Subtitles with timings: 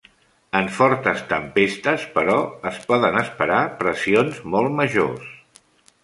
[0.59, 2.37] En fortes tempestes, però,
[2.71, 5.29] es poden esperar pressions molt majors.